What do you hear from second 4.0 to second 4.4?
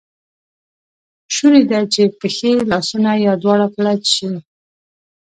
شي.